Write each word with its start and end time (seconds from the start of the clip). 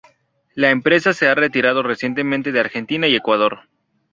La 0.55 0.71
empresa 0.71 1.13
se 1.13 1.27
ha 1.27 1.35
retirado 1.35 1.83
recientemente 1.83 2.51
de 2.51 2.59
Argentina 2.59 3.05
y 3.07 3.13
Ecuador. 3.15 3.69